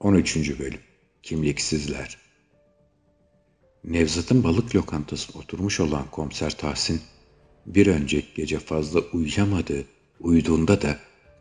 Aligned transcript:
13. 0.00 0.58
Bölüm 0.58 0.80
Kimliksizler 1.22 2.18
Nevzat'ın 3.84 4.44
balık 4.44 4.76
lokantasına 4.76 5.42
oturmuş 5.42 5.80
olan 5.80 6.10
komiser 6.10 6.56
Tahsin, 6.56 7.00
bir 7.66 7.86
önceki 7.86 8.34
gece 8.34 8.58
fazla 8.58 9.00
uyuyamadı, 9.00 9.84
uyuduğunda 10.20 10.82
da 10.82 10.98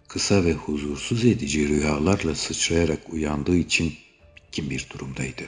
kısa 0.08 0.46
ve 0.46 0.54
huzursuz 0.54 1.26
edici 1.26 1.68
rüyalarla 1.70 2.36
sıçrayarak 2.36 3.14
uyandığı 3.14 3.56
için 3.58 3.94
bitkin 4.36 4.70
bir 4.70 4.88
durumdaydı. 4.94 5.44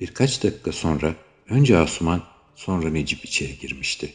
Birkaç 0.00 0.44
dakika 0.44 0.72
sonra 0.72 1.14
önce 1.48 1.78
Asuman 1.78 2.22
sonra 2.54 2.90
Necip 2.90 3.24
içeri 3.24 3.58
girmişti. 3.58 4.14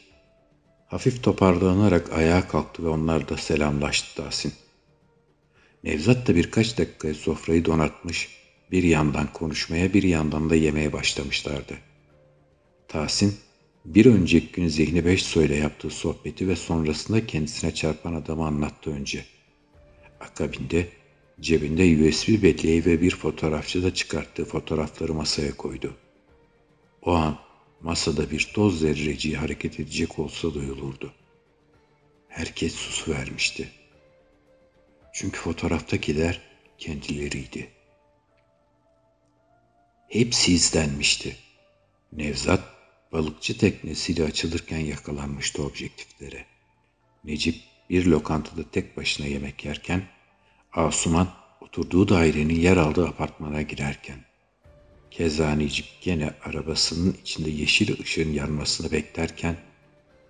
Hafif 0.88 1.24
toparlanarak 1.24 2.14
ayağa 2.14 2.48
kalktı 2.48 2.84
ve 2.84 2.88
onlar 2.88 3.30
da 3.30 3.38
selamlaştı 3.38 4.16
Tahsin. 4.16 4.54
Nevzat 5.86 6.28
da 6.28 6.36
birkaç 6.36 6.78
dakika 6.78 7.14
sofrayı 7.14 7.66
donatmış, 7.66 8.30
bir 8.72 8.84
yandan 8.84 9.34
konuşmaya 9.34 9.94
bir 9.94 10.04
yandan 10.04 10.50
da 10.50 10.56
yemeye 10.56 10.94
başlamışlardı. 10.94 11.74
Tahsin, 12.88 13.36
bir 13.86 14.06
önceki 14.06 14.52
gün 14.52 14.68
Zihni 14.68 15.06
Beş 15.06 15.36
ile 15.36 15.56
yaptığı 15.56 15.90
sohbeti 15.90 16.48
ve 16.48 16.56
sonrasında 16.56 17.26
kendisine 17.26 17.74
çarpan 17.74 18.14
adamı 18.14 18.46
anlattı 18.46 18.92
önce. 18.92 19.26
Akabinde 20.20 20.90
cebinde 21.42 22.10
USB 22.10 22.44
belleği 22.44 22.86
ve 22.86 23.02
bir 23.02 23.16
fotoğrafçı 23.16 23.84
da 23.84 23.94
çıkarttığı 23.94 24.46
fotoğrafları 24.46 25.14
masaya 25.14 25.58
koydu. 25.58 25.94
O 27.02 27.12
an 27.12 27.38
masada 27.82 28.32
bir 28.32 28.52
toz 28.54 28.80
zerreciği 28.80 29.38
hareket 29.38 29.80
edecek 29.80 30.20
olsa 30.20 30.54
duyulurdu. 30.54 31.14
Herkes 32.28 32.76
susu 32.76 33.12
vermişti. 33.12 33.72
Çünkü 35.16 35.40
fotoğraftakiler 35.40 36.42
kendileriydi. 36.78 37.70
Hepsi 40.10 40.54
izlenmişti. 40.54 41.38
Nevzat 42.12 42.64
balıkçı 43.12 43.58
teknesiyle 43.58 44.24
açılırken 44.24 44.78
yakalanmıştı 44.78 45.64
objektiflere. 45.64 46.46
Necip 47.24 47.56
bir 47.90 48.06
lokantada 48.06 48.70
tek 48.72 48.98
başına 48.98 49.28
yemek 49.28 49.66
yerken, 49.66 50.04
Asuman 50.74 51.34
oturduğu 51.62 52.10
dairenin 52.10 52.60
yer 52.60 52.78
aldığı 52.78 53.08
apartmana 53.08 53.62
girerken, 53.62 54.20
Keza 55.12 55.52
Necip 55.56 55.86
gene 56.02 56.34
arabasının 56.44 57.18
içinde 57.24 57.50
yeşil 57.50 58.00
ışığın 58.02 58.34
yanmasını 58.34 58.92
beklerken, 58.92 59.58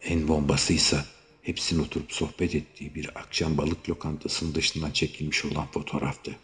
en 0.02 0.28
bombasıysa 0.28 1.06
hepsinin 1.46 1.84
oturup 1.84 2.12
sohbet 2.12 2.56
ettiği 2.56 2.96
bir 2.96 3.20
akşam 3.20 3.58
balık 3.58 3.90
lokantasının 3.90 4.56
dışından 4.56 4.92
çekilmiş 4.92 5.46
olan 5.46 5.68
fotoğraftı. 5.72 6.36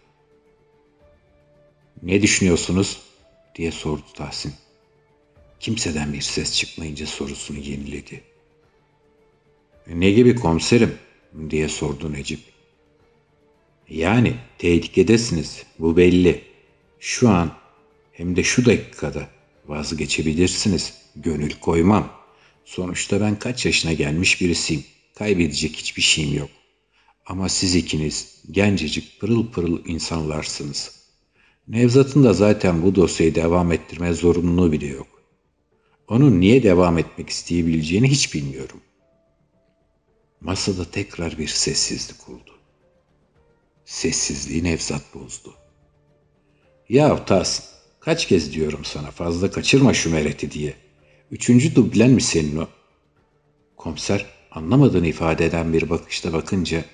Ne 2.04 2.22
düşünüyorsunuz? 2.22 3.02
diye 3.56 3.72
sordu 3.72 4.06
Tahsin. 4.16 4.54
Kimseden 5.60 6.14
bir 6.14 6.22
ses 6.22 6.56
çıkmayınca 6.56 7.08
sorusunu 7.08 7.58
yeniledi. 7.58 8.24
Ne 9.88 10.12
gibi 10.12 10.36
komiserim? 10.36 10.98
diye 11.50 11.70
sordu 11.70 12.14
Necip. 12.14 12.40
Yani 13.90 14.36
tehlikedesiniz, 14.58 15.64
bu 15.80 15.98
belli. 15.98 16.44
Şu 17.00 17.30
an 17.30 17.58
hem 18.12 18.36
de 18.36 18.44
şu 18.44 18.66
dakikada 18.66 19.30
vazgeçebilirsiniz. 19.66 20.94
Gönül 21.16 21.52
koymam. 21.60 22.21
Sonuçta 22.66 23.22
ben 23.22 23.40
kaç 23.40 23.66
yaşına 23.66 23.94
gelmiş 23.94 24.42
birisiyim. 24.42 24.84
Kaybedecek 25.16 25.76
hiçbir 25.76 26.02
şeyim 26.02 26.38
yok. 26.38 26.50
Ama 27.26 27.50
siz 27.50 27.76
ikiniz 27.76 28.44
gencecik 28.52 29.20
pırıl 29.20 29.52
pırıl 29.52 29.86
insanlarsınız. 29.86 31.02
Nevzat'ın 31.68 32.24
da 32.24 32.34
zaten 32.34 32.84
bu 32.84 32.96
dosyayı 32.96 33.36
devam 33.36 33.72
ettirme 33.72 34.14
zorunluluğu 34.14 34.72
bile 34.72 34.88
yok. 34.88 35.08
Onun 36.08 36.40
niye 36.40 36.64
devam 36.64 36.98
etmek 36.98 37.30
isteyebileceğini 37.30 38.12
hiç 38.12 38.34
bilmiyorum. 38.34 38.82
Masada 40.42 40.92
tekrar 40.92 41.38
bir 41.38 41.48
sessizlik 41.48 42.30
oldu. 42.30 42.52
Sessizliği 43.86 44.64
Nevzat 44.64 45.16
bozdu. 45.16 45.54
Ya 46.90 47.26
Tahsin, 47.26 47.66
kaç 48.00 48.28
kez 48.28 48.54
diyorum 48.54 48.86
sana 48.86 49.12
fazla 49.12 49.52
kaçırma 49.52 49.94
şu 49.94 50.12
mereti 50.12 50.52
diye. 50.52 50.74
Üçüncü 51.32 51.76
dublen 51.76 52.12
mi 52.12 52.22
senin 52.22 52.58
o? 52.58 52.68
Komiser 53.78 54.26
anlamadığını 54.52 55.08
ifade 55.08 55.46
eden 55.46 55.74
bir 55.74 55.90
bakışta 55.90 56.34
bakınca 56.34 56.86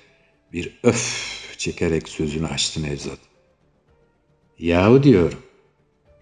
bir 0.52 0.78
öf 0.82 1.54
çekerek 1.58 2.08
sözünü 2.08 2.46
açtı 2.46 2.82
Nevzat. 2.82 3.18
Yahu 4.58 5.02
diyorum, 5.02 5.38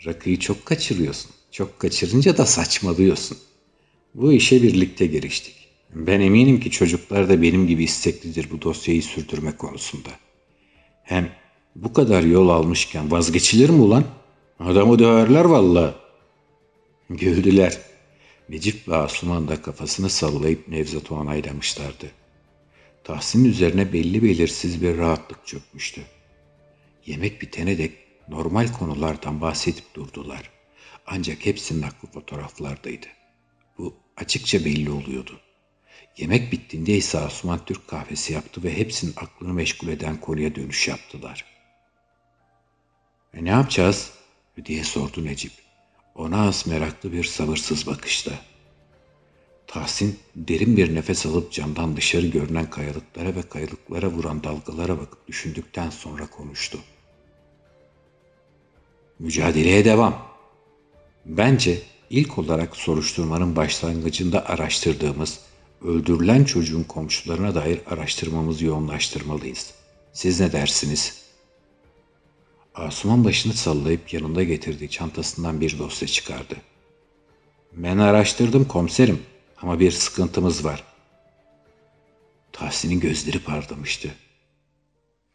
rakıyı 0.07 0.39
çok 0.39 0.67
kaçırıyorsun. 0.67 1.31
Çok 1.51 1.79
kaçırınca 1.79 2.37
da 2.37 2.47
saçmalıyorsun. 2.47 3.39
Bu 4.15 4.33
işe 4.33 4.63
birlikte 4.63 5.07
giriştik. 5.07 5.69
Ben 5.95 6.21
eminim 6.21 6.61
ki 6.61 6.71
çocuklar 6.71 7.29
da 7.29 7.43
benim 7.43 7.67
gibi 7.67 7.85
isteklidir 7.85 8.51
bu 8.51 8.63
dosyayı 8.63 9.03
sürdürme 9.03 9.57
konusunda. 9.57 10.11
Hem 11.03 11.29
bu 11.77 11.93
kadar 11.93 12.23
yol 12.23 12.49
almışken 12.49 13.11
vazgeçilir 13.11 13.71
mi 13.71 13.81
ulan? 13.81 14.05
Adamı 14.61 14.99
döverler 14.99 15.45
valla. 15.45 15.95
Güldüler. 17.11 17.96
Necip 18.49 18.89
ve 18.89 18.97
Asuman 18.97 19.49
da 19.49 19.63
kafasını 19.63 20.11
sallayıp 20.11 20.69
Nevzat'ı 20.69 21.15
onaylamışlardı. 21.15 22.11
Tahsin 23.05 23.45
üzerine 23.45 23.93
belli 23.93 24.23
belirsiz 24.23 24.83
bir 24.83 24.99
rahatlık 24.99 25.47
çökmüştü. 25.47 26.03
Yemek 27.07 27.43
bitene 27.43 27.79
dek 27.79 27.93
normal 28.29 28.73
konulardan 28.73 29.41
bahsedip 29.41 29.95
durdular. 29.95 30.51
Ancak 31.07 31.47
hepsinin 31.47 31.83
aklı 31.83 32.09
fotoğraflardaydı. 32.09 33.07
Bu 33.79 33.95
açıkça 34.17 34.65
belli 34.65 34.91
oluyordu. 34.91 35.41
Yemek 36.17 36.53
bittiğinde 36.53 36.97
ise 36.97 37.19
Asuman 37.19 37.65
Türk 37.65 37.89
kahvesi 37.89 38.33
yaptı 38.33 38.63
ve 38.63 38.79
hepsinin 38.79 39.13
aklını 39.17 39.53
meşgul 39.53 39.89
eden 39.89 40.21
konuya 40.21 40.55
dönüş 40.55 40.89
yaptılar. 40.89 41.45
E 43.35 43.45
ne 43.45 43.51
yapacağız? 43.51 44.13
diye 44.65 44.85
sordu 44.85 45.25
Necip. 45.25 45.66
Ona 46.17 46.49
az 46.49 46.67
meraklı 46.67 47.13
bir 47.13 47.25
sabırsız 47.25 47.87
bakışta. 47.87 48.33
Tahsin 49.67 50.19
derin 50.37 50.77
bir 50.77 50.95
nefes 50.95 51.27
alıp 51.27 51.53
camdan 51.53 51.97
dışarı 51.97 52.27
görünen 52.27 52.71
kayalıklara 52.71 53.35
ve 53.35 53.43
kayalıklara 53.43 54.07
vuran 54.07 54.45
dalgalara 54.45 54.99
bakıp 54.99 55.29
düşündükten 55.29 55.91
sonra 55.91 56.27
konuştu. 56.27 56.79
Mücadeleye 59.19 59.85
devam. 59.85 60.29
Bence 61.27 61.83
ilk 62.11 62.39
olarak 62.39 62.77
soruşturmanın 62.77 63.57
başlangıcında 63.57 64.47
araştırdığımız 64.47 65.41
öldürülen 65.83 66.45
çocuğun 66.45 66.83
komşularına 66.83 67.55
dair 67.55 67.81
araştırmamızı 67.87 68.65
yoğunlaştırmalıyız. 68.65 69.75
Siz 70.13 70.41
ne 70.41 70.53
dersiniz? 70.53 71.26
Asuman 72.77 73.25
başını 73.25 73.53
sallayıp 73.53 74.13
yanında 74.13 74.43
getirdiği 74.43 74.91
çantasından 74.91 75.61
bir 75.61 75.79
dosya 75.79 76.09
çıkardı. 76.09 76.57
Ben 77.73 77.99
araştırdım 77.99 78.65
komiserim 78.65 79.23
ama 79.63 79.81
bir 79.81 79.91
sıkıntımız 79.91 80.65
var. 80.65 80.85
Tahsin'in 82.53 83.01
gözleri 83.01 83.39
parlamıştı. 83.39 84.15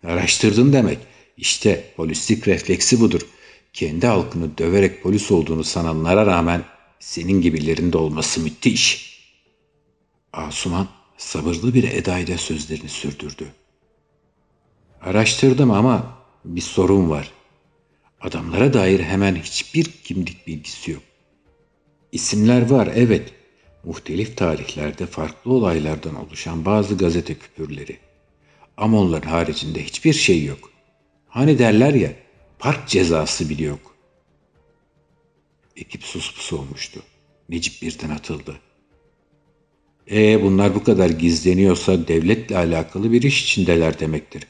Araştırdın 0.03 0.73
demek. 0.73 0.97
İşte 1.37 1.93
polislik 1.97 2.47
refleksi 2.47 2.99
budur 2.99 3.21
kendi 3.73 4.07
halkını 4.07 4.57
döverek 4.57 5.03
polis 5.03 5.31
olduğunu 5.31 5.63
sananlara 5.63 6.25
rağmen 6.25 6.63
senin 6.99 7.41
gibilerinde 7.41 7.97
olması 7.97 8.41
müthiş. 8.41 9.11
Asuman 10.33 10.87
sabırlı 11.17 11.73
bir 11.73 11.83
edayla 11.83 12.37
sözlerini 12.37 12.89
sürdürdü. 12.89 13.47
Araştırdım 15.01 15.71
ama 15.71 16.20
bir 16.45 16.61
sorun 16.61 17.09
var. 17.09 17.31
Adamlara 18.21 18.73
dair 18.73 18.99
hemen 18.99 19.35
hiçbir 19.35 19.83
kimlik 19.83 20.47
bilgisi 20.47 20.91
yok. 20.91 21.03
İsimler 22.11 22.69
var 22.69 22.89
evet. 22.95 23.33
Muhtelif 23.83 24.37
tarihlerde 24.37 25.05
farklı 25.05 25.53
olaylardan 25.53 26.15
oluşan 26.15 26.65
bazı 26.65 26.97
gazete 26.97 27.35
küpürleri. 27.35 27.97
Ama 28.77 28.99
onların 28.99 29.29
haricinde 29.29 29.83
hiçbir 29.83 30.13
şey 30.13 30.45
yok. 30.45 30.71
Hani 31.27 31.59
derler 31.59 31.93
ya 31.93 32.13
Park 32.59 32.87
cezası 32.87 33.49
bile 33.49 33.63
yok. 33.63 33.95
Ekip 35.75 36.03
sus 36.03 36.35
pus 36.35 36.53
olmuştu. 36.53 37.03
Necip 37.49 37.81
birden 37.81 38.09
atıldı. 38.09 38.59
E 40.11 40.43
bunlar 40.43 40.75
bu 40.75 40.83
kadar 40.83 41.09
gizleniyorsa 41.09 42.07
devletle 42.07 42.57
alakalı 42.57 43.11
bir 43.11 43.21
iş 43.21 43.43
içindeler 43.43 43.99
demektir. 43.99 44.47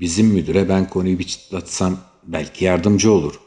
Bizim 0.00 0.26
müdüre 0.26 0.68
ben 0.68 0.88
konuyu 0.88 1.18
bir 1.18 1.26
çıtlatsam 1.26 1.98
belki 2.22 2.64
yardımcı 2.64 3.12
olur. 3.12 3.40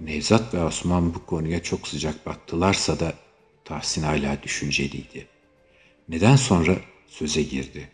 Nevzat 0.00 0.54
ve 0.54 0.64
Osman 0.64 1.14
bu 1.14 1.26
konuya 1.26 1.62
çok 1.62 1.88
sıcak 1.88 2.26
baktılarsa 2.26 3.00
da 3.00 3.14
Tahsin 3.64 4.02
hala 4.02 4.42
düşünceliydi. 4.42 5.26
Neden 6.08 6.36
sonra 6.36 6.76
söze 7.06 7.42
girdi. 7.42 7.88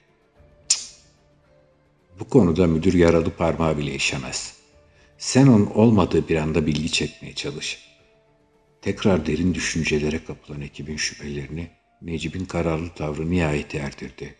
Bu 2.20 2.28
konuda 2.28 2.66
müdür 2.66 2.94
yaralı 2.94 3.30
parmağı 3.30 3.78
bile 3.78 3.94
işemez. 3.94 4.56
Sen 5.18 5.46
onun 5.46 5.66
olmadığı 5.66 6.28
bir 6.28 6.36
anda 6.36 6.66
bilgi 6.66 6.92
çekmeye 6.92 7.34
çalış. 7.34 7.78
Tekrar 8.82 9.26
derin 9.26 9.54
düşüncelere 9.54 10.24
kapılan 10.24 10.60
ekibin 10.60 10.96
şüphelerini 10.96 11.70
Necip'in 12.02 12.44
kararlı 12.44 12.90
tavrı 12.94 13.30
nihayet 13.30 13.74
erdirdi. 13.74 14.34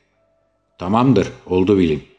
Tamamdır, 0.79 1.29
oldu 1.47 1.79
bilim. 1.79 2.12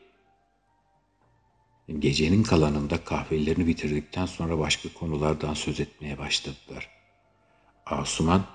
Gecenin 1.99 2.43
kalanında 2.43 3.03
kahvelerini 3.03 3.67
bitirdikten 3.67 4.25
sonra 4.25 4.59
başka 4.59 4.93
konulardan 4.93 5.53
söz 5.53 5.79
etmeye 5.79 6.17
başladılar. 6.17 6.89
Asuman, 7.85 8.45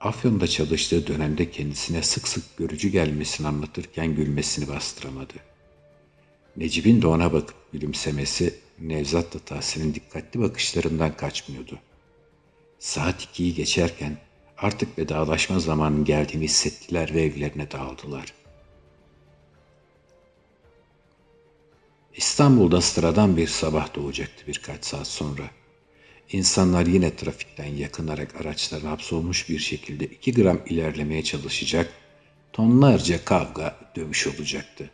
Afyon'da 0.00 0.46
çalıştığı 0.46 1.06
dönemde 1.06 1.50
kendisine 1.50 2.02
sık 2.02 2.28
sık 2.28 2.56
görücü 2.56 2.88
gelmesini 2.88 3.46
anlatırken 3.46 4.14
gülmesini 4.14 4.68
bastıramadı. 4.68 5.34
Necip'in 6.56 7.02
de 7.02 7.06
ona 7.06 7.32
bakıp 7.32 7.72
gülümsemesi 7.72 8.54
Nevzat'la 8.78 9.40
Tahsin'in 9.40 9.94
dikkatli 9.94 10.40
bakışlarından 10.40 11.16
kaçmıyordu. 11.16 11.78
Saat 12.78 13.22
ikiyi 13.22 13.54
geçerken 13.54 14.18
artık 14.58 14.98
vedalaşma 14.98 15.60
zamanının 15.60 16.04
geldiğini 16.04 16.44
hissettiler 16.44 17.14
ve 17.14 17.22
evlerine 17.22 17.70
dağıldılar. 17.70 18.37
İstanbul'da 22.18 22.80
sıradan 22.80 23.36
bir 23.36 23.46
sabah 23.46 23.94
doğacaktı 23.94 24.44
birkaç 24.46 24.84
saat 24.84 25.06
sonra. 25.06 25.50
İnsanlar 26.32 26.86
yine 26.86 27.16
trafikten 27.16 27.76
yakınarak 27.76 28.40
araçlarına 28.40 28.90
hapsolmuş 28.90 29.48
bir 29.48 29.58
şekilde 29.58 30.04
iki 30.04 30.32
gram 30.32 30.60
ilerlemeye 30.66 31.24
çalışacak, 31.24 31.92
tonlarca 32.52 33.24
kavga, 33.24 33.92
dövüş 33.96 34.26
olacaktı. 34.26 34.90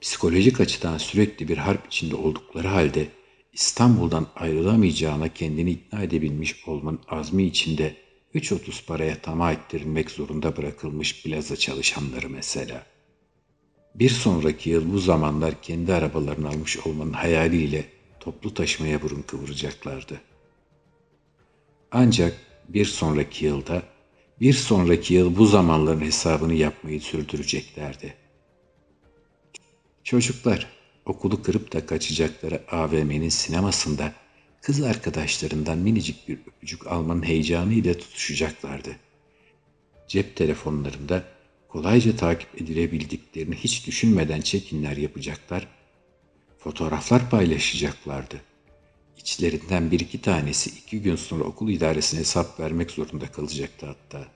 Psikolojik 0.00 0.60
açıdan 0.60 0.98
sürekli 0.98 1.48
bir 1.48 1.56
harp 1.56 1.86
içinde 1.86 2.14
oldukları 2.14 2.68
halde 2.68 3.08
İstanbul'dan 3.52 4.26
ayrılamayacağına 4.36 5.28
kendini 5.28 5.70
ikna 5.70 6.02
edebilmiş 6.02 6.68
olmanın 6.68 7.00
azmi 7.08 7.44
içinde 7.44 7.94
3.30 8.34 8.86
paraya 8.86 9.22
tamah 9.22 9.52
ettirilmek 9.52 10.10
zorunda 10.10 10.56
bırakılmış 10.56 11.22
plaza 11.22 11.56
çalışanları 11.56 12.30
mesela. 12.30 12.86
Bir 13.94 14.10
sonraki 14.10 14.70
yıl 14.70 14.92
bu 14.92 14.98
zamanlar 14.98 15.62
kendi 15.62 15.94
arabalarını 15.94 16.48
almış 16.48 16.78
olmanın 16.86 17.12
hayaliyle 17.12 17.84
toplu 18.20 18.54
taşımaya 18.54 19.02
burun 19.02 19.22
kıvıracaklardı. 19.22 20.20
Ancak 21.92 22.36
bir 22.68 22.84
sonraki 22.84 23.44
yılda, 23.44 23.82
bir 24.40 24.52
sonraki 24.52 25.14
yıl 25.14 25.36
bu 25.36 25.46
zamanların 25.46 26.00
hesabını 26.00 26.54
yapmayı 26.54 27.00
sürdüreceklerdi. 27.00 28.14
Çocuklar 30.04 30.66
okulu 31.06 31.42
kırıp 31.42 31.72
da 31.72 31.86
kaçacakları 31.86 32.62
AVM'nin 32.70 33.28
sinemasında 33.28 34.12
kız 34.62 34.82
arkadaşlarından 34.82 35.78
minicik 35.78 36.28
bir 36.28 36.38
öpücük 36.46 36.86
almanın 36.86 37.22
heyecanıyla 37.22 37.94
tutuşacaklardı. 37.94 38.96
Cep 40.08 40.36
telefonlarında 40.36 41.24
kolayca 41.72 42.16
takip 42.16 42.62
edilebildiklerini 42.62 43.54
hiç 43.54 43.86
düşünmeden 43.86 44.40
çekinler 44.40 44.96
yapacaklar, 44.96 45.68
fotoğraflar 46.58 47.30
paylaşacaklardı. 47.30 48.40
İçlerinden 49.18 49.90
bir 49.90 50.00
iki 50.00 50.20
tanesi 50.20 50.70
iki 50.70 51.02
gün 51.02 51.16
sonra 51.16 51.44
okul 51.44 51.68
idaresine 51.68 52.20
hesap 52.20 52.60
vermek 52.60 52.90
zorunda 52.90 53.26
kalacaktı 53.26 53.86
hatta. 53.86 54.28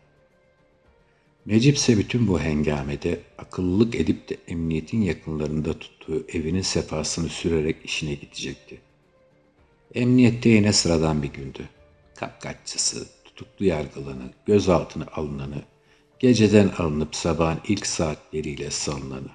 Necip 1.46 1.76
ise 1.76 1.98
bütün 1.98 2.28
bu 2.28 2.40
hengamede 2.40 3.20
akıllılık 3.38 3.94
edip 3.94 4.28
de 4.28 4.36
emniyetin 4.48 5.02
yakınlarında 5.02 5.78
tuttuğu 5.78 6.26
evinin 6.32 6.62
sefasını 6.62 7.28
sürerek 7.28 7.76
işine 7.84 8.14
gidecekti. 8.14 8.80
Emniyette 9.94 10.48
yine 10.48 10.72
sıradan 10.72 11.22
bir 11.22 11.32
gündü. 11.32 11.68
Kapkaççısı, 12.14 13.06
tutuklu 13.24 13.64
yargılanı, 13.64 14.32
gözaltına 14.46 15.06
alınanı, 15.12 15.62
geceden 16.24 16.68
alınıp 16.78 17.16
sabahın 17.16 17.60
ilk 17.68 17.86
saatleriyle 17.86 18.70
salınanı. 18.70 19.30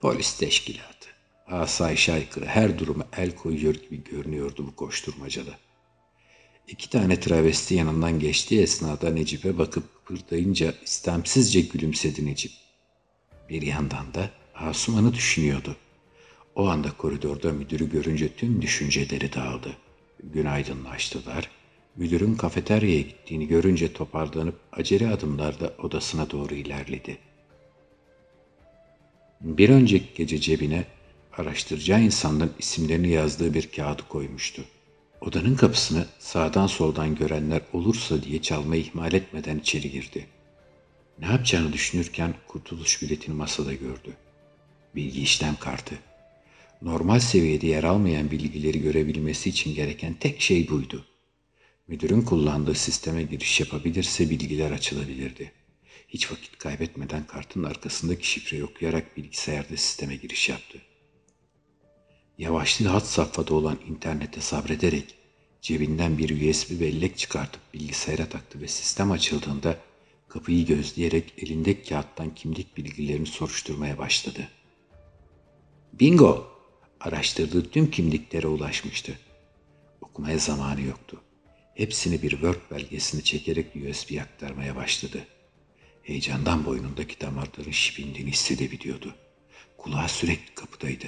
Polis 0.00 0.38
teşkilatı, 0.38 1.08
asayiş 1.46 2.08
aykırı 2.08 2.44
her 2.44 2.78
duruma 2.78 3.06
el 3.16 3.36
koyuyor 3.36 3.74
gibi 3.74 4.04
görünüyordu 4.04 4.66
bu 4.66 4.76
koşturmacada. 4.76 5.50
İki 6.68 6.90
tane 6.90 7.20
travesti 7.20 7.74
yanından 7.74 8.20
geçtiği 8.20 8.62
esnada 8.62 9.10
Necip'e 9.10 9.58
bakıp 9.58 9.94
kıpırdayınca 9.94 10.74
istemsizce 10.84 11.60
gülümsedi 11.60 12.26
Necip. 12.26 12.52
Bir 13.48 13.62
yandan 13.62 14.14
da 14.14 14.30
Asuman'ı 14.54 15.14
düşünüyordu. 15.14 15.76
O 16.54 16.68
anda 16.68 16.96
koridorda 16.96 17.52
müdürü 17.52 17.90
görünce 17.90 18.32
tüm 18.36 18.62
düşünceleri 18.62 19.32
dağıldı. 19.32 19.76
Günaydınlaştılar. 20.22 21.57
Müdürün 21.96 22.34
kafeteryaya 22.34 23.00
gittiğini 23.00 23.48
görünce 23.48 23.92
toparlanıp 23.92 24.60
acele 24.72 25.08
adımlarla 25.08 25.72
odasına 25.82 26.30
doğru 26.30 26.54
ilerledi. 26.54 27.18
Bir 29.40 29.68
önceki 29.68 30.14
gece 30.14 30.38
cebine 30.38 30.84
araştıracağı 31.32 32.02
insanların 32.02 32.54
isimlerini 32.58 33.08
yazdığı 33.08 33.54
bir 33.54 33.72
kağıdı 33.72 34.02
koymuştu. 34.08 34.64
Odanın 35.20 35.54
kapısını 35.54 36.06
sağdan 36.18 36.66
soldan 36.66 37.14
görenler 37.14 37.60
olursa 37.72 38.22
diye 38.22 38.42
çalmayı 38.42 38.82
ihmal 38.82 39.12
etmeden 39.12 39.58
içeri 39.58 39.90
girdi. 39.90 40.26
Ne 41.18 41.26
yapacağını 41.26 41.72
düşünürken 41.72 42.34
kurtuluş 42.48 43.02
biletini 43.02 43.34
masada 43.34 43.72
gördü. 43.72 44.16
Bilgi 44.94 45.22
işlem 45.22 45.56
kartı. 45.56 45.94
Normal 46.82 47.18
seviyede 47.18 47.66
yer 47.66 47.84
almayan 47.84 48.30
bilgileri 48.30 48.82
görebilmesi 48.82 49.48
için 49.50 49.74
gereken 49.74 50.14
tek 50.14 50.40
şey 50.40 50.68
buydu. 50.68 51.04
Müdürün 51.88 52.22
kullandığı 52.22 52.74
sisteme 52.74 53.22
giriş 53.22 53.60
yapabilirse 53.60 54.30
bilgiler 54.30 54.70
açılabilirdi. 54.70 55.52
Hiç 56.08 56.32
vakit 56.32 56.58
kaybetmeden 56.58 57.26
kartın 57.26 57.62
arkasındaki 57.62 58.30
şifreyi 58.30 58.64
okuyarak 58.64 59.16
bilgisayarda 59.16 59.76
sisteme 59.76 60.16
giriş 60.16 60.48
yaptı. 60.48 60.78
Yavaşlığı 62.38 62.88
hat 62.88 63.06
safhada 63.06 63.54
olan 63.54 63.78
internete 63.88 64.40
sabrederek 64.40 65.14
cebinden 65.62 66.18
bir 66.18 66.50
USB 66.50 66.80
bellek 66.80 67.18
çıkartıp 67.18 67.60
bilgisayara 67.74 68.28
taktı 68.28 68.60
ve 68.60 68.68
sistem 68.68 69.10
açıldığında 69.10 69.78
kapıyı 70.28 70.66
gözleyerek 70.66 71.34
elindeki 71.38 71.88
kağıttan 71.88 72.34
kimlik 72.34 72.76
bilgilerini 72.76 73.26
soruşturmaya 73.26 73.98
başladı. 73.98 74.48
Bingo! 75.92 76.46
Araştırdığı 77.00 77.70
tüm 77.70 77.90
kimliklere 77.90 78.46
ulaşmıştı. 78.46 79.18
Okumaya 80.00 80.38
zamanı 80.38 80.80
yoktu. 80.80 81.22
Hepsini 81.78 82.22
bir 82.22 82.30
Word 82.30 82.60
belgesini 82.70 83.24
çekerek 83.24 83.66
USB 83.76 84.18
aktarmaya 84.20 84.76
başladı. 84.76 85.26
Heyecandan 86.02 86.64
boynundaki 86.64 87.20
damarların 87.20 87.70
şipindiğini 87.70 88.30
hissedebiliyordu. 88.30 89.14
Kulağı 89.76 90.08
sürekli 90.08 90.54
kapıdaydı. 90.54 91.06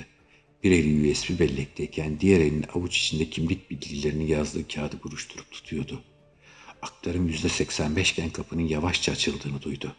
Bir 0.64 0.70
eli 0.70 1.12
USB 1.12 1.40
bellekteyken 1.40 2.20
diğer 2.20 2.40
elini 2.40 2.66
avuç 2.66 2.98
içinde 2.98 3.30
kimlik 3.30 3.70
bilgilerini 3.70 4.30
yazdığı 4.30 4.68
kağıdı 4.68 5.02
buruşturup 5.04 5.50
tutuyordu. 5.50 6.02
Aktarım 6.82 7.28
yüzde 7.28 7.48
85 7.48 8.12
iken 8.12 8.30
kapının 8.30 8.68
yavaşça 8.68 9.12
açıldığını 9.12 9.62
duydu. 9.62 9.96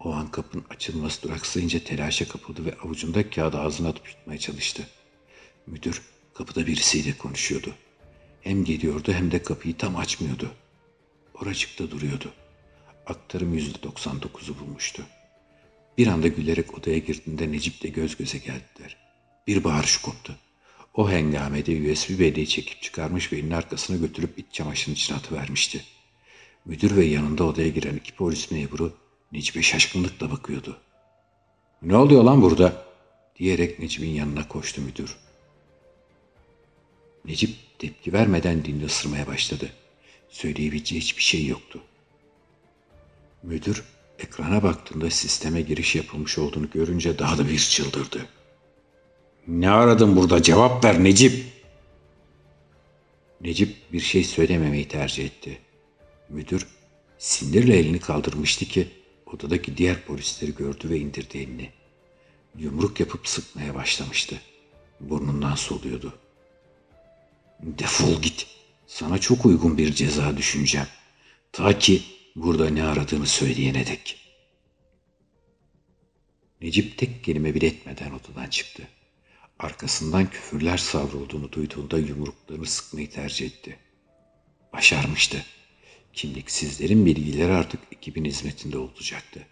O 0.00 0.12
an 0.12 0.30
kapının 0.30 0.64
açılması 0.70 1.22
duraksayınca 1.22 1.84
telaşa 1.84 2.28
kapıldı 2.28 2.64
ve 2.64 2.74
avucunda 2.84 3.30
kağıdı 3.30 3.58
ağzına 3.58 3.88
atıp 3.88 4.08
yutmaya 4.08 4.38
çalıştı. 4.38 4.88
Müdür 5.66 6.02
kapıda 6.34 6.66
birisiyle 6.66 7.18
konuşuyordu. 7.18 7.74
Hem 8.46 8.64
geliyordu 8.64 9.12
hem 9.12 9.30
de 9.30 9.42
kapıyı 9.42 9.76
tam 9.76 9.96
açmıyordu. 9.96 10.50
Oracıkta 11.34 11.90
duruyordu. 11.90 12.32
Aktarım 13.06 13.54
yüzde 13.54 13.78
99'u 13.78 14.58
bulmuştu. 14.58 15.02
Bir 15.98 16.06
anda 16.06 16.28
gülerek 16.28 16.78
odaya 16.78 16.98
girdiğinde 16.98 17.52
Necip'le 17.52 17.94
göz 17.94 18.16
göze 18.16 18.38
geldiler. 18.38 18.96
Bir 19.46 19.64
bağırış 19.64 19.96
koptu. 19.96 20.36
O 20.94 21.10
hengamede 21.10 21.92
USB 21.92 22.20
belleği 22.20 22.48
çekip 22.48 22.82
çıkarmış 22.82 23.32
ve 23.32 23.36
elinin 23.36 23.50
arkasına 23.50 23.96
götürüp 23.96 24.38
iç 24.38 24.46
çamaşırın 24.52 24.94
içine 24.94 25.16
atıvermişti. 25.16 25.84
Müdür 26.64 26.96
ve 26.96 27.04
yanında 27.04 27.44
odaya 27.44 27.68
giren 27.68 27.96
iki 27.96 28.14
polis 28.14 28.50
memuru 28.50 28.92
Necip'e 29.32 29.62
şaşkınlıkla 29.62 30.30
bakıyordu. 30.30 30.80
Ne 31.82 31.96
oluyor 31.96 32.24
lan 32.24 32.42
burada? 32.42 32.86
diyerek 33.38 33.78
Necip'in 33.78 34.10
yanına 34.10 34.48
koştu 34.48 34.82
müdür. 34.82 35.16
Necip 37.26 37.50
tepki 37.78 38.12
vermeden 38.12 38.64
dilini 38.64 38.84
ısırmaya 38.84 39.26
başladı. 39.26 39.70
Söyleyebileceği 40.28 41.00
hiçbir 41.00 41.22
şey 41.22 41.46
yoktu. 41.46 41.82
Müdür 43.42 43.84
ekrana 44.18 44.62
baktığında 44.62 45.10
sisteme 45.10 45.60
giriş 45.60 45.96
yapılmış 45.96 46.38
olduğunu 46.38 46.70
görünce 46.70 47.18
daha 47.18 47.38
da 47.38 47.48
bir 47.48 47.58
çıldırdı. 47.58 48.26
Ne 49.48 49.70
aradın 49.70 50.16
burada 50.16 50.42
cevap 50.42 50.84
ver 50.84 51.04
Necip. 51.04 51.44
Necip 53.40 53.92
bir 53.92 54.00
şey 54.00 54.24
söylememeyi 54.24 54.88
tercih 54.88 55.24
etti. 55.24 55.58
Müdür 56.28 56.66
sinirle 57.18 57.76
elini 57.78 57.98
kaldırmıştı 57.98 58.64
ki 58.64 58.88
odadaki 59.26 59.76
diğer 59.76 60.02
polisleri 60.02 60.54
gördü 60.54 60.90
ve 60.90 60.98
indirdi 60.98 61.38
elini. 61.38 61.70
Yumruk 62.58 63.00
yapıp 63.00 63.28
sıkmaya 63.28 63.74
başlamıştı. 63.74 64.40
Burnundan 65.00 65.54
soluyordu. 65.54 66.18
Defol 67.60 68.22
git. 68.22 68.46
Sana 68.86 69.18
çok 69.18 69.46
uygun 69.46 69.78
bir 69.78 69.94
ceza 69.94 70.36
düşüneceğim. 70.36 70.86
Ta 71.52 71.78
ki 71.78 72.02
burada 72.36 72.70
ne 72.70 72.84
aradığını 72.84 73.26
söyleyene 73.26 73.86
dek. 73.86 74.18
Necip 76.60 76.98
tek 76.98 77.24
kelime 77.24 77.54
bile 77.54 77.66
etmeden 77.66 78.10
odadan 78.10 78.50
çıktı. 78.50 78.88
Arkasından 79.58 80.30
küfürler 80.30 80.76
savrulduğunu 80.76 81.52
duyduğunda 81.52 81.98
yumruklarını 81.98 82.66
sıkmayı 82.66 83.10
tercih 83.10 83.46
etti. 83.46 83.78
Başarmıştı. 84.72 85.44
Kimliksizlerin 86.12 87.06
bilgileri 87.06 87.52
artık 87.52 87.80
ekibin 87.92 88.24
hizmetinde 88.24 88.78
olacaktı. 88.78 89.46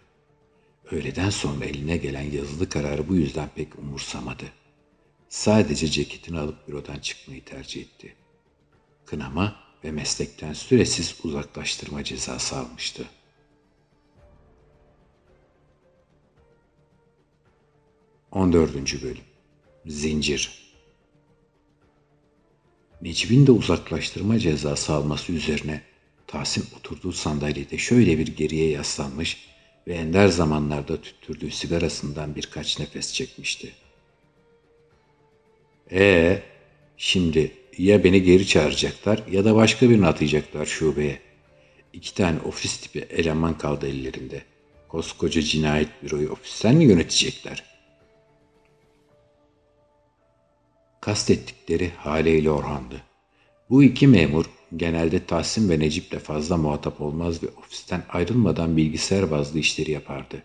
Öğleden 0.91 1.29
sonra 1.29 1.65
eline 1.65 1.97
gelen 1.97 2.31
yazılı 2.31 2.69
kararı 2.69 3.09
bu 3.09 3.15
yüzden 3.15 3.49
pek 3.55 3.79
umursamadı. 3.79 4.45
Sadece 5.29 5.87
ceketini 5.87 6.39
alıp 6.39 6.67
bürodan 6.67 6.99
çıkmayı 6.99 7.45
tercih 7.45 7.81
etti. 7.81 8.15
Kınama 9.05 9.55
ve 9.83 9.91
meslekten 9.91 10.53
süresiz 10.53 11.15
uzaklaştırma 11.23 12.03
cezası 12.03 12.57
almıştı. 12.57 13.05
On 18.31 18.53
dördüncü 18.53 19.03
Bölüm 19.03 19.23
Zincir 19.85 20.65
Necip'in 23.01 23.47
de 23.47 23.51
uzaklaştırma 23.51 24.39
cezası 24.39 24.93
alması 24.93 25.33
üzerine 25.33 25.81
Tahsin 26.27 26.65
oturduğu 26.77 27.11
sandalyede 27.11 27.77
şöyle 27.77 28.17
bir 28.17 28.27
geriye 28.27 28.69
yaslanmış 28.69 29.47
ve 29.87 29.93
ender 29.93 30.27
zamanlarda 30.27 31.01
tüttürdüğü 31.01 31.51
sigarasından 31.51 32.35
birkaç 32.35 32.79
nefes 32.79 33.13
çekmişti. 33.13 33.73
Ee, 35.91 36.41
şimdi 36.97 37.51
ya 37.77 38.03
beni 38.03 38.23
geri 38.23 38.47
çağıracaklar 38.47 39.23
ya 39.31 39.45
da 39.45 39.55
başka 39.55 39.89
birini 39.89 40.07
atayacaklar 40.07 40.65
şubeye. 40.65 41.19
İki 41.93 42.13
tane 42.15 42.39
ofis 42.39 42.77
tipi 42.77 42.99
eleman 42.99 43.57
kaldı 43.57 43.87
ellerinde. 43.87 44.41
Koskoca 44.87 45.41
cinayet 45.41 45.89
büroyu 46.03 46.31
ofisten 46.31 46.75
mi 46.75 46.83
yönetecekler? 46.83 47.63
Kastettikleri 51.01 51.91
Hale 51.97 52.37
ile 52.37 52.51
Orhan'dı. 52.51 53.01
Bu 53.69 53.83
iki 53.83 54.07
memur 54.07 54.45
genelde 54.75 55.25
Tahsin 55.25 55.69
ve 55.69 55.79
Necip'le 55.79 56.19
fazla 56.19 56.57
muhatap 56.57 57.01
olmaz 57.01 57.43
ve 57.43 57.47
ofisten 57.57 58.03
ayrılmadan 58.09 58.77
bilgisayar 58.77 59.31
bazlı 59.31 59.59
işleri 59.59 59.91
yapardı. 59.91 60.43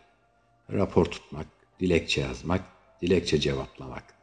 Rapor 0.72 1.04
tutmak, 1.04 1.46
dilekçe 1.80 2.20
yazmak, 2.20 2.64
dilekçe 3.02 3.40
cevaplamak. 3.40 4.19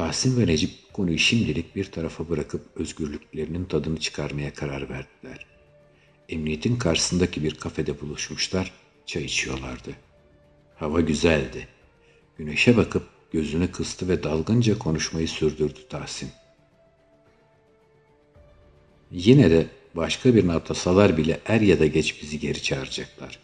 Tahsin 0.00 0.40
ve 0.40 0.46
Necip 0.46 0.92
konuyu 0.92 1.18
şimdilik 1.18 1.76
bir 1.76 1.84
tarafa 1.84 2.28
bırakıp 2.28 2.62
özgürlüklerinin 2.76 3.64
tadını 3.64 4.00
çıkarmaya 4.00 4.54
karar 4.54 4.82
verdiler. 4.82 5.46
Emniyetin 6.28 6.76
karşısındaki 6.76 7.44
bir 7.44 7.54
kafede 7.54 8.00
buluşmuşlar, 8.00 8.72
çay 9.06 9.24
içiyorlardı. 9.24 9.90
Hava 10.76 11.00
güzeldi. 11.00 11.68
Güneşe 12.38 12.76
bakıp 12.76 13.02
gözünü 13.32 13.70
kıstı 13.70 14.08
ve 14.08 14.22
dalgınca 14.22 14.78
konuşmayı 14.78 15.28
sürdürdü 15.28 15.88
Tahsin. 15.88 16.30
Yine 19.10 19.50
de 19.50 19.66
başka 19.94 20.34
birini 20.34 20.52
atasalar 20.52 21.16
bile 21.16 21.40
er 21.46 21.60
ya 21.60 21.80
da 21.80 21.86
geç 21.86 22.22
bizi 22.22 22.38
geri 22.38 22.62
çağıracaklar. 22.62 23.38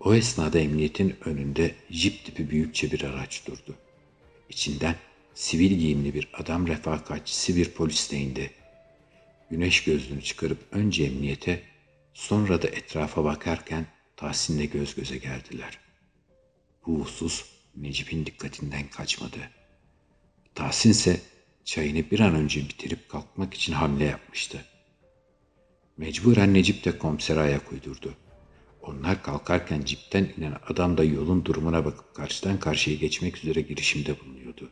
O 0.00 0.14
esnada 0.14 0.58
emniyetin 0.58 1.16
önünde 1.24 1.74
jip 1.90 2.24
tipi 2.24 2.50
büyükçe 2.50 2.92
bir 2.92 3.02
araç 3.02 3.46
durdu. 3.46 3.74
İçinden 4.48 4.96
sivil 5.34 5.78
giyimli 5.78 6.14
bir 6.14 6.28
adam 6.34 6.66
refakatçisi 6.66 7.56
bir 7.56 7.70
polis 7.70 8.12
de 8.12 8.18
indi. 8.18 8.50
Güneş 9.50 9.84
gözlüğünü 9.84 10.22
çıkarıp 10.22 10.58
önce 10.72 11.04
emniyete 11.04 11.62
sonra 12.14 12.62
da 12.62 12.68
etrafa 12.68 13.24
bakarken 13.24 13.86
Tahsin'le 14.16 14.70
göz 14.70 14.94
göze 14.94 15.16
geldiler. 15.18 15.78
Bu 16.86 17.00
husus 17.00 17.44
Necip'in 17.76 18.26
dikkatinden 18.26 18.88
kaçmadı. 18.88 19.38
Tahsin 20.54 20.90
ise 20.90 21.20
çayını 21.64 22.10
bir 22.10 22.20
an 22.20 22.34
önce 22.34 22.60
bitirip 22.60 23.08
kalkmak 23.08 23.54
için 23.54 23.72
hamle 23.72 24.04
yapmıştı. 24.04 24.64
Mecburen 25.96 26.54
Necip 26.54 26.84
de 26.84 26.98
komisere 26.98 27.40
ayak 27.40 27.72
uydurdu. 27.72 28.14
Onlar 28.86 29.22
kalkarken 29.22 29.82
cipten 29.84 30.32
inen 30.36 30.54
adam 30.68 30.98
da 30.98 31.04
yolun 31.04 31.44
durumuna 31.44 31.84
bakıp 31.84 32.14
karşıdan 32.14 32.60
karşıya 32.60 32.96
geçmek 32.96 33.36
üzere 33.38 33.60
girişimde 33.60 34.20
bulunuyordu. 34.20 34.70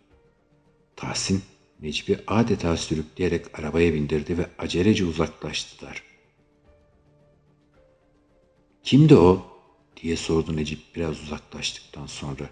Tahsin, 0.97 1.43
Necip'i 1.81 2.21
adeta 2.27 2.77
sürükleyerek 2.77 3.59
arabaya 3.59 3.95
bindirdi 3.95 4.39
ve 4.39 4.47
acelece 4.59 5.05
uzaklaştılar. 5.05 6.03
Kimdi 8.83 9.17
o? 9.17 9.47
diye 10.03 10.17
sordu 10.17 10.57
Necip 10.57 10.97
biraz 10.97 11.23
uzaklaştıktan 11.23 12.07
sonra. 12.07 12.51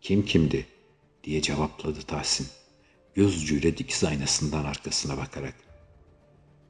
Kim 0.00 0.24
kimdi? 0.24 0.66
diye 1.24 1.42
cevapladı 1.42 2.02
Tahsin. 2.02 2.48
Göz 3.14 3.42
ucuyla 3.42 3.76
dikiz 3.76 4.04
aynasından 4.04 4.64
arkasına 4.64 5.16
bakarak. 5.16 5.54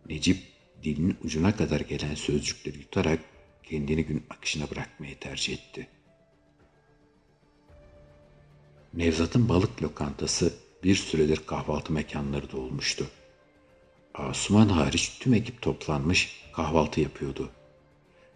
Necip 0.08 0.55
dilinin 0.82 1.16
ucuna 1.24 1.56
kadar 1.56 1.80
gelen 1.80 2.14
sözcükleri 2.14 2.78
yutarak 2.78 3.20
kendini 3.62 4.04
gün 4.04 4.24
akışına 4.30 4.70
bırakmayı 4.70 5.18
tercih 5.18 5.52
etti. 5.52 5.88
Nevzat'ın 8.94 9.48
balık 9.48 9.82
lokantası 9.82 10.54
bir 10.84 10.94
süredir 10.94 11.40
kahvaltı 11.46 11.92
mekanları 11.92 12.52
da 12.52 12.56
olmuştu. 12.56 13.06
Asuman 14.14 14.68
hariç 14.68 15.18
tüm 15.20 15.34
ekip 15.34 15.62
toplanmış 15.62 16.42
kahvaltı 16.52 17.00
yapıyordu. 17.00 17.50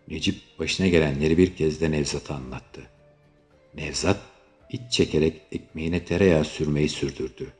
Necip 0.08 0.58
başına 0.58 0.88
gelenleri 0.88 1.38
bir 1.38 1.56
kez 1.56 1.80
de 1.80 1.90
Nevzat'a 1.90 2.34
anlattı. 2.34 2.90
Nevzat 3.74 4.20
iç 4.70 4.92
çekerek 4.92 5.42
ekmeğine 5.52 6.04
tereyağı 6.04 6.44
sürmeyi 6.44 6.88
sürdürdü. 6.88 7.52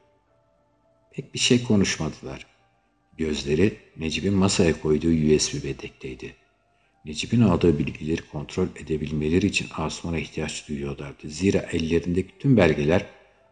Pek 1.12 1.34
bir 1.34 1.38
şey 1.38 1.64
konuşmadılar. 1.64 2.46
Gözleri 3.20 3.76
Necip'in 3.96 4.34
masaya 4.34 4.80
koyduğu 4.80 5.08
USB 5.08 5.64
bedekteydi. 5.64 6.34
Necip'in 7.04 7.40
aldığı 7.40 7.78
bilgileri 7.78 8.22
kontrol 8.32 8.66
edebilmeleri 8.76 9.46
için 9.46 9.68
Asuman'a 9.76 10.18
ihtiyaç 10.18 10.68
duyuyorlardı. 10.68 11.30
Zira 11.30 11.58
ellerindeki 11.58 12.38
tüm 12.38 12.56
belgeler 12.56 13.06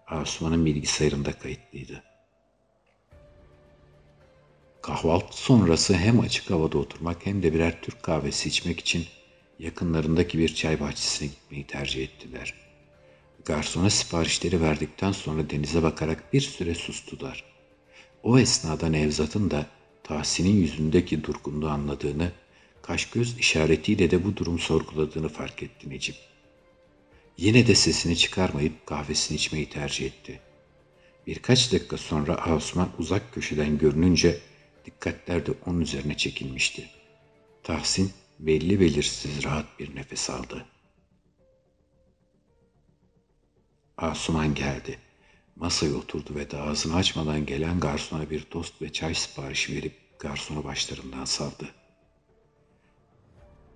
Asuman'ın 0.07 0.67
bilgisayarında 0.67 1.33
kayıtlıydı. 1.33 2.03
Kahvaltı 4.83 5.37
sonrası 5.37 5.95
hem 5.95 6.21
açık 6.21 6.51
havada 6.51 6.79
oturmak 6.79 7.27
hem 7.27 7.43
de 7.43 7.55
birer 7.55 7.83
Türk 7.83 8.03
kahvesi 8.03 8.49
içmek 8.49 8.81
için 8.81 9.07
yakınlarındaki 9.59 10.39
bir 10.39 10.55
çay 10.55 10.81
bahçesine 10.81 11.29
gitmeyi 11.29 11.67
tercih 11.67 12.03
ettiler. 12.03 12.55
Garsona 13.45 13.91
siparişleri 13.91 14.61
verdikten 14.61 15.13
sonra 15.13 15.51
denize 15.51 15.83
bakarak 15.83 16.33
bir 16.33 16.41
süre 16.41 16.75
sustular. 16.75 17.58
O 18.23 18.39
esnada 18.39 18.89
Nevzat'ın 18.89 19.51
da 19.51 19.67
Tahsin'in 20.05 20.57
yüzündeki 20.57 21.25
durgunluğu 21.25 21.69
anladığını, 21.69 22.33
kaş 22.83 23.11
göz 23.11 23.39
işaretiyle 23.39 24.11
de 24.11 24.25
bu 24.25 24.37
durum 24.37 24.59
sorguladığını 24.59 25.29
fark 25.29 25.63
etti 25.63 25.91
Necip. 25.91 26.17
Yine 27.37 27.67
de 27.67 27.75
sesini 27.75 28.17
çıkarmayıp 28.17 28.87
kahvesini 28.87 29.37
içmeyi 29.37 29.69
tercih 29.71 30.07
etti. 30.07 30.41
Birkaç 31.27 31.73
dakika 31.73 31.97
sonra 31.97 32.55
Osman 32.57 32.89
uzak 32.99 33.35
köşeden 33.35 33.79
görününce 33.79 34.39
dikkatler 34.85 35.47
de 35.47 35.53
onun 35.67 35.81
üzerine 35.81 36.17
çekilmişti. 36.17 36.91
Tahsin 37.63 38.13
belli 38.39 38.81
belirsiz 38.81 39.45
rahat 39.45 39.79
bir 39.79 39.97
nefes 39.97 40.31
aldı. 40.31 40.67
Asuman 43.97 44.55
geldi. 44.55 44.99
Masaya 45.61 45.95
oturdu 45.95 46.35
ve 46.35 46.51
de 46.51 46.57
ağzını 46.57 46.95
açmadan 46.95 47.47
gelen 47.47 47.81
garsona 47.81 48.31
bir 48.31 48.41
tost 48.41 48.83
ve 48.83 48.93
çay 48.93 49.15
siparişi 49.15 49.77
verip 49.77 49.93
garsonu 50.19 50.65
başlarından 50.65 51.25
savdı. 51.25 51.69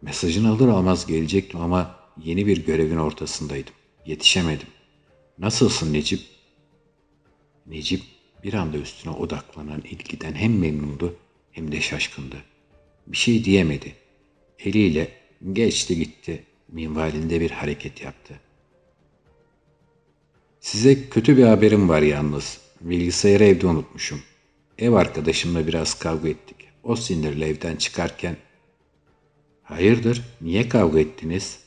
Mesajını 0.02 0.50
alır 0.50 0.68
almaz 0.68 1.06
gelecektim 1.06 1.60
ama 1.60 1.96
yeni 2.24 2.46
bir 2.46 2.66
görevin 2.66 2.96
ortasındaydım. 2.96 3.74
Yetişemedim. 4.06 4.66
Nasılsın 5.38 5.92
Necip? 5.92 6.20
Necip 7.66 8.02
bir 8.44 8.54
anda 8.54 8.78
üstüne 8.78 9.12
odaklanan 9.12 9.80
ilgiden 9.80 10.34
hem 10.34 10.58
memnundu 10.58 11.16
hem 11.52 11.72
de 11.72 11.80
şaşkındı. 11.80 12.36
Bir 13.06 13.16
şey 13.16 13.44
diyemedi. 13.44 13.96
Eliyle 14.58 15.12
geçti 15.52 15.98
gitti 15.98 16.44
minvalinde 16.68 17.40
bir 17.40 17.50
hareket 17.50 18.02
yaptı. 18.02 18.40
Size 20.62 21.08
kötü 21.08 21.36
bir 21.36 21.44
haberim 21.44 21.88
var 21.88 22.02
yalnız. 22.02 22.58
Bilgisayarı 22.80 23.44
evde 23.44 23.66
unutmuşum. 23.66 24.22
Ev 24.78 24.92
arkadaşımla 24.92 25.66
biraz 25.66 25.98
kavga 25.98 26.28
ettik. 26.28 26.56
O 26.82 26.96
sinirle 26.96 27.48
evden 27.48 27.76
çıkarken... 27.76 28.36
Hayırdır, 29.62 30.22
niye 30.40 30.68
kavga 30.68 31.00
ettiniz? 31.00 31.60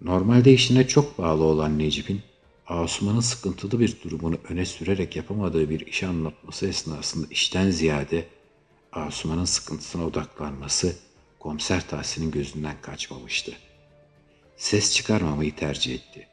Normalde 0.00 0.52
işine 0.52 0.88
çok 0.88 1.18
bağlı 1.18 1.44
olan 1.44 1.78
Necip'in 1.78 2.22
Asuman'ın 2.66 3.20
sıkıntılı 3.20 3.80
bir 3.80 3.96
durumunu 4.04 4.38
öne 4.48 4.64
sürerek 4.64 5.16
yapamadığı 5.16 5.70
bir 5.70 5.86
işi 5.86 6.06
anlatması 6.06 6.66
esnasında 6.66 7.26
işten 7.30 7.70
ziyade 7.70 8.26
Asuman'ın 8.92 9.44
sıkıntısına 9.44 10.06
odaklanması 10.06 10.96
komiser 11.38 11.88
Tahsin'in 11.88 12.30
gözünden 12.30 12.76
kaçmamıştı. 12.82 13.52
Ses 14.56 14.94
çıkarmamayı 14.94 15.56
tercih 15.56 15.94
etti. 15.94 16.28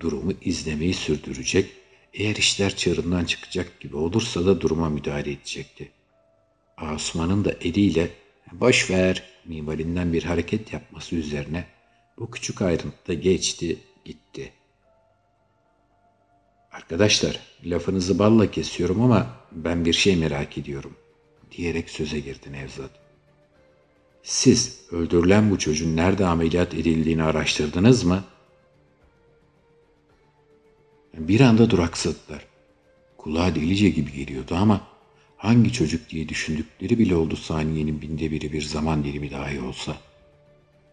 Durumu 0.00 0.32
izlemeyi 0.42 0.94
sürdürecek, 0.94 1.70
eğer 2.14 2.36
işler 2.36 2.76
çığırından 2.76 3.24
çıkacak 3.24 3.80
gibi 3.80 3.96
olursa 3.96 4.46
da 4.46 4.60
duruma 4.60 4.88
müdahale 4.88 5.30
edecekti. 5.30 5.92
Asuman'ın 6.76 7.44
da 7.44 7.52
eliyle 7.60 8.10
boş 8.52 8.90
ver 8.90 9.22
mimarinden 9.44 10.12
bir 10.12 10.24
hareket 10.24 10.72
yapması 10.72 11.16
üzerine 11.16 11.64
bu 12.18 12.30
küçük 12.30 12.62
ayrıntıda 12.62 13.14
geçti, 13.14 13.78
gitti. 14.04 14.52
Arkadaşlar, 16.72 17.40
lafınızı 17.64 18.18
balla 18.18 18.50
kesiyorum 18.50 19.02
ama 19.02 19.36
ben 19.52 19.84
bir 19.84 19.92
şey 19.92 20.16
merak 20.16 20.58
ediyorum, 20.58 20.96
diyerek 21.50 21.90
söze 21.90 22.20
girdi 22.20 22.52
Nevzat. 22.52 23.07
Siz 24.22 24.80
öldürülen 24.90 25.50
bu 25.50 25.58
çocuğun 25.58 25.96
nerede 25.96 26.26
ameliyat 26.26 26.74
edildiğini 26.74 27.22
araştırdınız 27.22 28.04
mı? 28.04 28.24
Bir 31.14 31.40
anda 31.40 31.70
duraksadılar. 31.70 32.46
Kulağa 33.16 33.54
delice 33.54 33.88
gibi 33.88 34.12
geliyordu 34.12 34.54
ama 34.54 34.80
hangi 35.36 35.72
çocuk 35.72 36.10
diye 36.10 36.28
düşündükleri 36.28 36.98
bile 36.98 37.14
oldu 37.16 37.36
saniyenin 37.36 38.02
binde 38.02 38.30
biri 38.30 38.52
bir 38.52 38.62
zaman 38.62 39.04
dilimi 39.04 39.30
dahi 39.30 39.60
olsa. 39.60 39.96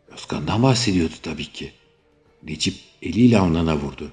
Özkan'dan 0.08 0.64
bahsediyordu 0.64 1.14
tabii 1.22 1.52
ki. 1.52 1.72
Necip 2.44 2.76
eliyle 3.02 3.38
alnına 3.38 3.78
vurdu. 3.78 4.12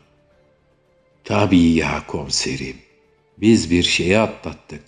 Tabii 1.24 1.70
ya 1.72 2.06
komiserim. 2.06 2.76
Biz 3.38 3.70
bir 3.70 3.82
şeyi 3.82 4.18
atlattık. 4.18 4.82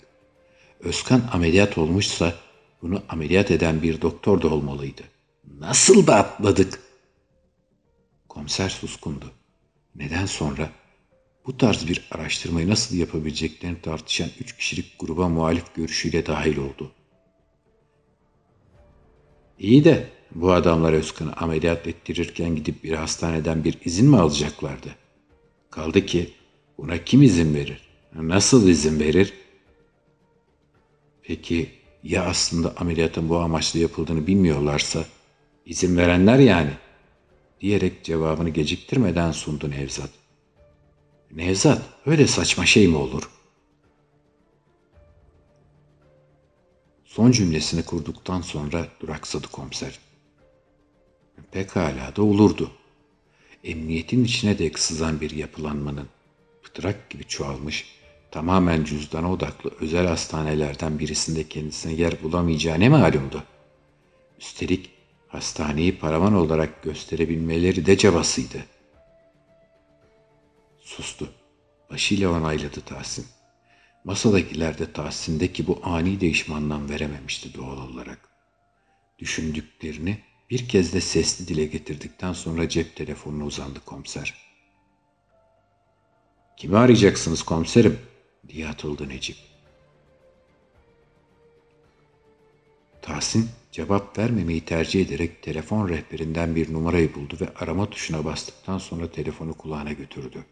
Özkan 0.79 1.29
ameliyat 1.33 1.77
olmuşsa 1.77 2.33
bunu 2.81 3.03
ameliyat 3.09 3.51
eden 3.51 3.81
bir 3.81 4.01
doktor 4.01 4.41
da 4.41 4.47
olmalıydı. 4.47 5.01
Nasıl 5.59 6.07
da 6.07 6.15
atladık? 6.15 6.81
Komiser 8.29 8.69
suskundu. 8.69 9.31
Neden 9.95 10.25
sonra 10.25 10.69
bu 11.45 11.57
tarz 11.57 11.87
bir 11.87 12.07
araştırmayı 12.11 12.69
nasıl 12.69 12.95
yapabileceklerini 12.95 13.81
tartışan 13.81 14.29
üç 14.39 14.57
kişilik 14.57 14.99
gruba 14.99 15.29
muhalif 15.29 15.75
görüşüyle 15.75 16.25
dahil 16.25 16.57
oldu. 16.57 16.91
İyi 19.59 19.83
de 19.85 20.09
bu 20.35 20.51
adamlar 20.51 20.93
Özkan'ı 20.93 21.33
ameliyat 21.33 21.87
ettirirken 21.87 22.55
gidip 22.55 22.83
bir 22.83 22.93
hastaneden 22.93 23.63
bir 23.63 23.77
izin 23.85 24.09
mi 24.09 24.17
alacaklardı? 24.17 24.95
Kaldı 25.69 26.05
ki 26.05 26.33
buna 26.77 27.03
kim 27.03 27.21
izin 27.21 27.53
verir? 27.53 27.81
Nasıl 28.15 28.67
izin 28.67 28.99
verir? 28.99 29.33
Peki 31.23 31.69
ya 32.05 32.25
aslında 32.25 32.73
ameliyatın 32.77 33.29
bu 33.29 33.37
amaçla 33.37 33.79
yapıldığını 33.79 34.27
bilmiyorlarsa 34.27 35.05
izin 35.65 35.97
verenler 35.97 36.39
yani 36.39 36.71
diyerek 37.61 38.03
cevabını 38.03 38.49
geciktirmeden 38.49 39.31
sundu 39.31 39.69
Nevzat. 39.69 40.09
Nevzat 41.31 41.81
öyle 42.05 42.27
saçma 42.27 42.65
şey 42.65 42.87
mi 42.87 42.95
olur? 42.95 43.29
Son 47.05 47.31
cümlesini 47.31 47.83
kurduktan 47.83 48.41
sonra 48.41 48.87
duraksadı 48.99 49.47
komiser. 49.47 49.99
Pekala 51.51 52.15
da 52.15 52.23
olurdu. 52.23 52.71
Emniyetin 53.63 54.23
içine 54.23 54.59
dek 54.59 54.79
sızan 54.79 55.21
bir 55.21 55.31
yapılanmanın 55.31 56.07
pıtrak 56.63 57.09
gibi 57.09 57.23
çoğalmış, 57.23 57.85
tamamen 58.35 58.83
cüzdana 58.83 59.31
odaklı 59.31 59.71
özel 59.79 60.07
hastanelerden 60.07 60.99
birisinde 60.99 61.47
kendisine 61.47 61.93
yer 61.93 62.23
bulamayacağı 62.23 62.79
ne 62.79 62.89
malumdu. 62.89 63.43
Üstelik 64.39 64.89
hastaneyi 65.27 65.99
paravan 65.99 66.33
olarak 66.33 66.83
gösterebilmeleri 66.83 67.85
de 67.85 67.97
cabasıydı. 67.97 68.65
Sustu. 70.79 71.29
Başıyla 71.89 72.29
onayladı 72.29 72.81
Tahsin. 72.81 73.25
Masadakiler 74.03 74.77
de 74.77 74.93
Tahsin'deki 74.93 75.67
bu 75.67 75.79
ani 75.83 76.21
değişim 76.21 76.53
anlam 76.53 76.89
verememişti 76.89 77.53
doğal 77.53 77.77
olarak. 77.77 78.29
Düşündüklerini 79.19 80.17
bir 80.49 80.69
kez 80.69 80.93
de 80.93 81.01
sesli 81.01 81.47
dile 81.47 81.65
getirdikten 81.65 82.33
sonra 82.33 82.69
cep 82.69 82.95
telefonuna 82.95 83.45
uzandı 83.45 83.79
komiser. 83.85 84.33
Kimi 86.57 86.77
arayacaksınız 86.77 87.43
komiserim? 87.43 87.99
Diye 88.49 88.67
atıldı 88.67 89.09
Necip. 89.09 89.37
Tahsin 93.01 93.49
cevap 93.71 94.17
vermemeyi 94.17 94.65
tercih 94.65 95.05
ederek 95.05 95.41
telefon 95.41 95.89
rehberinden 95.89 96.55
bir 96.55 96.73
numarayı 96.73 97.15
buldu 97.15 97.37
ve 97.41 97.49
arama 97.55 97.89
tuşuna 97.89 98.25
bastıktan 98.25 98.77
sonra 98.77 99.11
telefonu 99.11 99.53
kulağına 99.53 99.91
götürdü. 99.91 100.45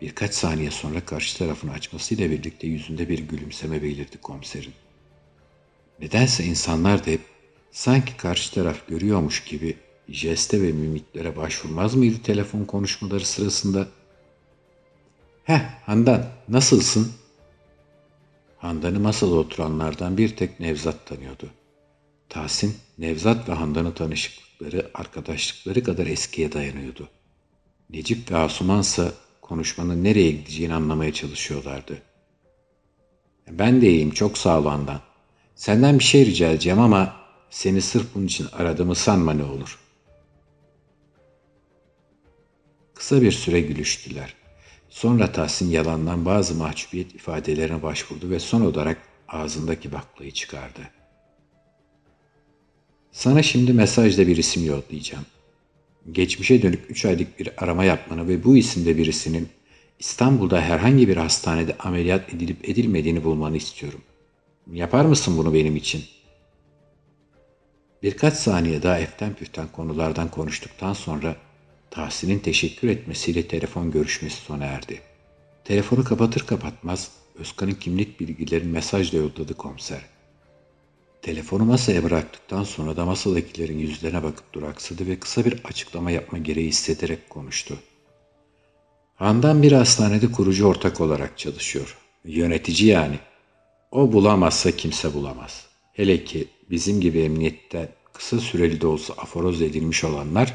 Birkaç 0.00 0.34
saniye 0.34 0.70
sonra 0.70 1.04
karşı 1.04 1.38
tarafını 1.38 1.72
açmasıyla 1.72 2.30
birlikte 2.30 2.66
yüzünde 2.66 3.08
bir 3.08 3.18
gülümseme 3.18 3.82
belirdi 3.82 4.18
komiserin. 4.18 4.72
Nedense 6.00 6.44
insanlar 6.44 7.06
da 7.06 7.10
hep 7.10 7.20
sanki 7.70 8.16
karşı 8.16 8.54
taraf 8.54 8.88
görüyormuş 8.88 9.44
gibi 9.44 9.76
jeste 10.08 10.62
ve 10.62 10.72
mimiklere 10.72 11.36
başvurmaz 11.36 11.94
mıydı 11.94 12.22
telefon 12.22 12.64
konuşmaları 12.64 13.24
sırasında? 13.24 13.88
Heh 15.44 15.60
Handan 15.86 16.26
nasılsın? 16.48 17.12
Handan'ı 18.58 19.00
masada 19.00 19.34
oturanlardan 19.34 20.18
bir 20.18 20.36
tek 20.36 20.60
Nevzat 20.60 21.06
tanıyordu. 21.06 21.50
Tahsin, 22.28 22.76
Nevzat 22.98 23.48
ve 23.48 23.52
Handan'ın 23.52 23.92
tanışıklıkları, 23.92 24.90
arkadaşlıkları 24.94 25.84
kadar 25.84 26.06
eskiye 26.06 26.52
dayanıyordu. 26.52 27.08
Necip 27.90 28.30
ve 28.30 28.36
Asuman 28.36 28.80
ise 28.80 29.12
konuşmanın 29.40 30.04
nereye 30.04 30.30
gideceğini 30.30 30.74
anlamaya 30.74 31.12
çalışıyorlardı. 31.12 32.02
Ben 33.50 33.80
de 33.82 33.90
iyiyim, 33.90 34.10
çok 34.10 34.38
sağ 34.38 34.60
ol 34.60 34.66
Handan. 34.66 35.00
Senden 35.54 35.98
bir 35.98 36.04
şey 36.04 36.26
rica 36.26 36.50
edeceğim 36.50 36.80
ama 36.80 37.16
seni 37.50 37.82
sırf 37.82 38.14
bunun 38.14 38.26
için 38.26 38.46
aradığımı 38.52 38.94
sanma 38.94 39.32
ne 39.32 39.44
olur. 39.44 39.78
Kısa 42.94 43.22
bir 43.22 43.32
süre 43.32 43.60
gülüştüler. 43.60 44.41
Sonra 44.92 45.32
Tahsin 45.32 45.70
yalandan 45.70 46.24
bazı 46.24 46.54
mahcubiyet 46.54 47.14
ifadelerine 47.14 47.82
başvurdu 47.82 48.30
ve 48.30 48.40
son 48.40 48.60
olarak 48.60 48.98
ağzındaki 49.28 49.92
baklayı 49.92 50.30
çıkardı. 50.30 50.80
Sana 53.12 53.42
şimdi 53.42 53.72
mesajda 53.72 54.26
bir 54.26 54.36
isim 54.36 54.66
yollayacağım. 54.66 55.26
Geçmişe 56.12 56.62
dönük 56.62 56.90
3 56.90 57.04
aylık 57.04 57.38
bir 57.38 57.64
arama 57.64 57.84
yapmanı 57.84 58.28
ve 58.28 58.44
bu 58.44 58.56
isimde 58.56 58.96
birisinin 58.96 59.48
İstanbul'da 59.98 60.60
herhangi 60.60 61.08
bir 61.08 61.16
hastanede 61.16 61.78
ameliyat 61.78 62.34
edilip 62.34 62.68
edilmediğini 62.68 63.24
bulmanı 63.24 63.56
istiyorum. 63.56 64.00
Yapar 64.72 65.04
mısın 65.04 65.38
bunu 65.38 65.54
benim 65.54 65.76
için? 65.76 66.04
Birkaç 68.02 68.34
saniye 68.34 68.82
daha 68.82 68.98
eften 68.98 69.34
püften 69.34 69.68
konulardan 69.72 70.30
konuştuktan 70.30 70.92
sonra 70.92 71.36
Tahsin'in 71.92 72.38
teşekkür 72.38 72.88
etmesiyle 72.88 73.48
telefon 73.48 73.90
görüşmesi 73.90 74.36
sona 74.36 74.64
erdi. 74.64 75.00
Telefonu 75.64 76.04
kapatır 76.04 76.46
kapatmaz 76.46 77.10
Özkan'ın 77.34 77.72
kimlik 77.72 78.20
bilgilerini 78.20 78.72
mesajla 78.72 79.18
yolladı 79.18 79.54
komiser. 79.54 80.00
Telefonu 81.22 81.64
masaya 81.64 82.04
bıraktıktan 82.04 82.64
sonra 82.64 82.96
da 82.96 83.04
masadakilerin 83.04 83.78
yüzlerine 83.78 84.22
bakıp 84.22 84.52
duraksadı 84.52 85.06
ve 85.06 85.18
kısa 85.18 85.44
bir 85.44 85.60
açıklama 85.64 86.10
yapma 86.10 86.38
gereği 86.38 86.68
hissederek 86.68 87.30
konuştu. 87.30 87.78
Handan 89.14 89.62
bir 89.62 89.72
hastanede 89.72 90.32
kurucu 90.32 90.66
ortak 90.66 91.00
olarak 91.00 91.38
çalışıyor. 91.38 91.98
Yönetici 92.24 92.88
yani. 92.88 93.18
O 93.90 94.12
bulamazsa 94.12 94.70
kimse 94.70 95.14
bulamaz. 95.14 95.66
Hele 95.92 96.24
ki 96.24 96.48
bizim 96.70 97.00
gibi 97.00 97.20
emniyette 97.20 97.92
kısa 98.12 98.38
süreli 98.38 98.80
de 98.80 98.86
olsa 98.86 99.14
aforoz 99.14 99.62
edilmiş 99.62 100.04
olanlar 100.04 100.54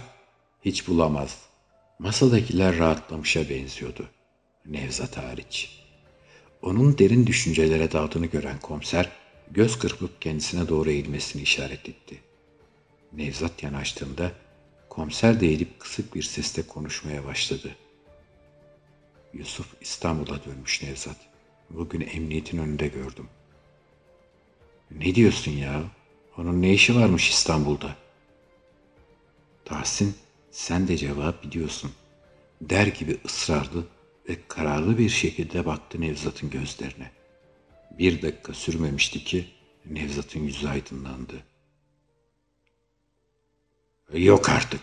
hiç 0.65 0.87
bulamaz. 0.87 1.41
Masadakiler 1.99 2.77
rahatlamışa 2.77 3.49
benziyordu. 3.49 4.09
Nevzat 4.65 5.17
hariç. 5.17 5.83
Onun 6.61 6.97
derin 6.97 7.27
düşüncelere 7.27 7.91
daldığını 7.91 8.25
gören 8.25 8.59
komiser 8.59 9.09
göz 9.51 9.79
kırpıp 9.79 10.21
kendisine 10.21 10.67
doğru 10.67 10.91
eğilmesini 10.91 11.41
işaret 11.41 11.89
etti. 11.89 12.21
Nevzat 13.13 13.63
yanaştığında 13.63 14.31
komiser 14.89 15.39
de 15.39 15.47
eğilip 15.47 15.79
kısık 15.79 16.15
bir 16.15 16.23
sesle 16.23 16.67
konuşmaya 16.67 17.25
başladı. 17.25 17.75
Yusuf 19.33 19.67
İstanbul'a 19.81 20.45
dönmüş 20.45 20.83
Nevzat. 20.83 21.17
Bugün 21.69 22.01
emniyetin 22.01 22.57
önünde 22.57 22.87
gördüm. 22.87 23.29
Ne 24.91 25.15
diyorsun 25.15 25.51
ya? 25.51 25.83
Onun 26.37 26.61
ne 26.61 26.73
işi 26.73 26.95
varmış 26.95 27.29
İstanbul'da? 27.29 27.95
Tahsin 29.65 30.15
Sen 30.57 30.87
de 30.87 30.97
cevap 30.97 31.43
biliyorsun. 31.43 31.91
Der 32.61 32.87
gibi 32.87 33.19
ısrarlı 33.25 33.87
ve 34.29 34.37
kararlı 34.47 34.97
bir 34.97 35.09
şekilde 35.09 35.65
baktı 35.65 36.01
Nevzat'ın 36.01 36.49
gözlerine. 36.49 37.11
Bir 37.91 38.21
dakika 38.21 38.53
sürmemişti 38.53 39.23
ki 39.23 39.47
Nevzat'ın 39.85 40.39
yüzü 40.39 40.67
aydınlandı. 40.67 41.43
Yok 44.13 44.49
artık. 44.49 44.81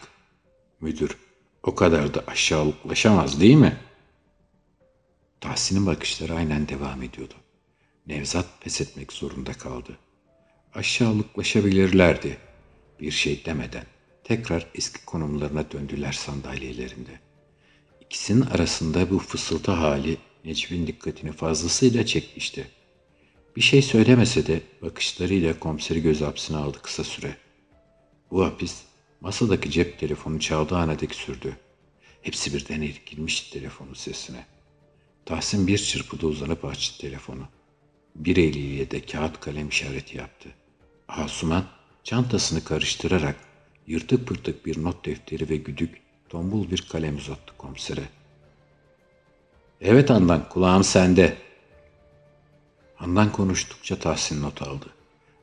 Müdür 0.80 1.16
o 1.62 1.74
kadar 1.74 2.14
da 2.14 2.24
aşağılıklaşamaz 2.26 3.40
değil 3.40 3.56
mi? 3.56 3.76
Tahsin'in 5.40 5.86
bakışları 5.86 6.34
aynen 6.34 6.68
devam 6.68 7.02
ediyordu. 7.02 7.34
Nevzat 8.06 8.46
pes 8.60 8.80
etmek 8.80 9.12
zorunda 9.12 9.52
kaldı. 9.52 9.98
Aşağılıklaşabilirlerdi. 10.74 12.38
Bir 13.00 13.10
şey 13.10 13.44
demeden 13.44 13.93
tekrar 14.24 14.66
eski 14.74 15.04
konumlarına 15.04 15.70
döndüler 15.70 16.12
sandalyelerinde. 16.12 17.20
İkisinin 18.00 18.40
arasında 18.40 19.10
bu 19.10 19.18
fısıltı 19.18 19.72
hali 19.72 20.16
Necip'in 20.44 20.86
dikkatini 20.86 21.32
fazlasıyla 21.32 22.06
çekmişti. 22.06 22.70
Bir 23.56 23.60
şey 23.60 23.82
söylemese 23.82 24.46
de 24.46 24.60
bakışlarıyla 24.82 25.58
komiseri 25.58 26.02
göz 26.02 26.20
hapsine 26.20 26.56
aldı 26.56 26.78
kısa 26.82 27.04
süre. 27.04 27.36
Bu 28.30 28.44
hapis 28.44 28.82
masadaki 29.20 29.70
cep 29.70 29.98
telefonu 29.98 30.40
çaldığı 30.40 30.76
ana 30.76 31.00
dek 31.00 31.14
sürdü. 31.14 31.56
Hepsi 32.22 32.54
birden 32.54 32.80
irkilmişti 32.80 33.52
telefonun 33.52 33.94
sesine. 33.94 34.46
Tahsin 35.26 35.66
bir 35.66 35.78
çırpıda 35.78 36.26
uzanıp 36.26 36.64
açtı 36.64 37.00
telefonu. 37.00 37.48
Bir 38.16 38.36
eliyle 38.36 38.90
de 38.90 39.06
kağıt 39.06 39.40
kalem 39.40 39.68
işareti 39.68 40.16
yaptı. 40.16 40.48
Asuman 41.08 41.64
çantasını 42.04 42.64
karıştırarak 42.64 43.36
yırtık 43.86 44.26
pırtık 44.26 44.66
bir 44.66 44.82
not 44.82 45.06
defteri 45.06 45.48
ve 45.48 45.56
güdük 45.56 46.02
tombul 46.28 46.70
bir 46.70 46.88
kalem 46.92 47.16
uzattı 47.16 47.56
komisere. 47.58 48.08
Evet 49.80 50.10
Andan 50.10 50.48
kulağım 50.48 50.84
sende. 50.84 51.36
Handan 52.94 53.32
konuştukça 53.32 53.98
Tahsin 53.98 54.42
not 54.42 54.62
aldı. 54.62 54.86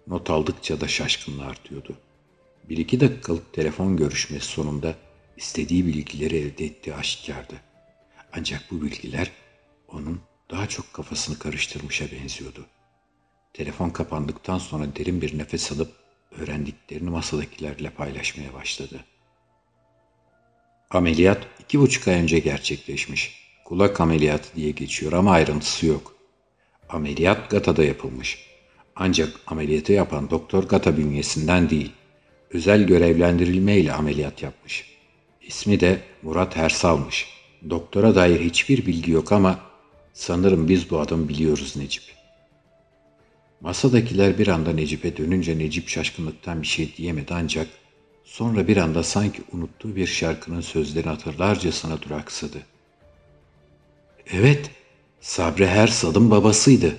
Not 0.08 0.30
aldıkça 0.30 0.82
da 0.82 0.88
şaşkınlığı 0.88 1.46
artıyordu. 1.46 1.98
Bir 2.70 2.78
iki 2.78 3.00
dakikalık 3.00 3.54
telefon 3.54 3.98
görüşmesi 3.98 4.46
sonunda 4.46 4.96
istediği 5.38 5.86
bilgileri 5.86 6.38
elde 6.38 6.66
ettiği 6.66 6.96
aşikardı. 6.96 7.54
Ancak 8.34 8.72
bu 8.72 8.82
bilgiler 8.82 9.32
onun 9.88 10.22
daha 10.50 10.68
çok 10.68 10.94
kafasını 10.94 11.40
karıştırmışa 11.40 12.06
benziyordu. 12.12 12.66
Telefon 13.54 13.90
kapandıktan 13.90 14.58
sonra 14.58 14.96
derin 14.96 15.22
bir 15.22 15.38
nefes 15.38 15.72
alıp 15.72 16.01
öğrendiklerini 16.32 17.10
masadakilerle 17.10 17.90
paylaşmaya 17.90 18.54
başladı. 18.54 19.00
Ameliyat 20.90 21.48
iki 21.60 21.80
buçuk 21.80 22.08
ay 22.08 22.16
önce 22.16 22.40
gerçekleşmiş. 22.40 23.42
Kulak 23.66 24.02
ameliyatı 24.02 24.56
diye 24.56 24.72
geçiyor 24.72 25.14
ama 25.14 25.32
ayrıntısı 25.32 25.86
yok. 25.86 26.16
Ameliyat 26.90 27.50
Gata'da 27.50 27.84
yapılmış. 27.84 28.52
Ancak 28.96 29.40
ameliyatı 29.48 29.94
yapan 29.94 30.30
doktor 30.30 30.64
Gata 30.64 30.98
bünyesinden 30.98 31.70
değil, 31.70 31.92
özel 32.50 32.84
görevlendirilme 32.84 33.78
ile 33.78 33.94
ameliyat 33.94 34.44
yapmış. 34.44 34.86
İsmi 35.42 35.80
de 35.80 36.02
Murat 36.22 36.58
Ersal'mış. 36.58 37.28
Doktora 37.70 38.16
dair 38.16 38.40
hiçbir 38.40 38.86
bilgi 38.86 39.12
yok 39.12 39.32
ama 39.32 39.60
sanırım 40.14 40.70
biz 40.70 40.90
bu 40.90 41.00
adamı 41.00 41.30
biliyoruz 41.30 41.78
Necip. 41.78 42.04
Masadakiler 43.62 44.38
bir 44.38 44.48
anda 44.48 44.74
Necip'e 44.74 45.18
dönünce 45.18 45.58
Necip 45.58 45.90
şaşkınlıktan 45.90 46.62
bir 46.62 46.68
şey 46.68 46.96
diyemedi 46.98 47.34
ancak 47.34 47.68
sonra 48.24 48.68
bir 48.68 48.78
anda 48.78 49.04
sanki 49.04 49.42
unuttuğu 49.52 49.96
bir 49.96 50.08
şarkının 50.08 50.62
sözlerini 50.62 51.10
hatırlarcasına 51.10 52.02
duraksadı. 52.02 52.58
Evet, 54.32 54.72
Sabri 55.20 55.68
Hersal'ın 55.68 56.32
babasıydı. 56.32 56.96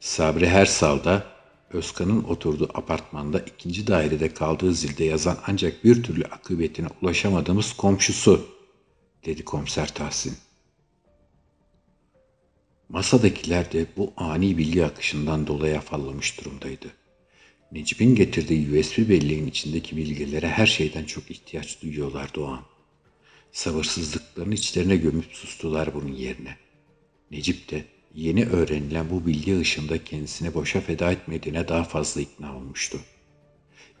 Sabri 0.00 0.48
Hersal 0.48 1.04
da 1.04 1.24
Özkan'ın 1.70 2.24
oturduğu 2.24 2.68
apartmanda 2.74 3.38
ikinci 3.38 3.86
dairede 3.86 4.34
kaldığı 4.34 4.74
zilde 4.74 5.04
yazan 5.04 5.38
ancak 5.46 5.84
bir 5.84 6.02
türlü 6.02 6.24
akıbetine 6.24 6.86
ulaşamadığımız 7.02 7.72
komşusu, 7.72 8.48
dedi 9.26 9.44
komiser 9.44 9.94
Tahsin. 9.94 10.47
Masadakiler 12.88 13.72
de 13.72 13.86
bu 13.96 14.12
ani 14.16 14.58
bilgi 14.58 14.84
akışından 14.84 15.46
dolayı 15.46 15.78
afallamış 15.78 16.40
durumdaydı. 16.40 16.86
Necip'in 17.72 18.14
getirdiği 18.14 18.80
USB 18.80 19.08
belleğin 19.08 19.46
içindeki 19.46 19.96
bilgilere 19.96 20.48
her 20.48 20.66
şeyden 20.66 21.04
çok 21.04 21.30
ihtiyaç 21.30 21.82
duyuyorlardı 21.82 22.40
o 22.40 22.46
an. 22.46 22.60
Sabırsızlıklarını 23.52 24.54
içlerine 24.54 24.96
gömüp 24.96 25.24
sustular 25.32 25.94
bunun 25.94 26.12
yerine. 26.12 26.56
Necip 27.30 27.70
de 27.70 27.84
yeni 28.14 28.46
öğrenilen 28.46 29.10
bu 29.10 29.26
bilgi 29.26 29.58
ışığında 29.58 30.04
kendisini 30.04 30.54
boşa 30.54 30.80
feda 30.80 31.12
etmediğine 31.12 31.68
daha 31.68 31.84
fazla 31.84 32.20
ikna 32.20 32.56
olmuştu. 32.56 33.00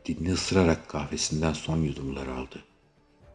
Dilini 0.04 0.32
ısırarak 0.32 0.88
kahvesinden 0.88 1.52
son 1.52 1.82
yudumlar 1.82 2.26
aldı. 2.26 2.64